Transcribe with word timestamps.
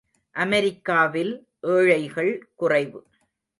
அமெரிக்காவில் 0.35 1.33
ஏழைகள் 1.67 2.33
குறைவு. 2.55 3.01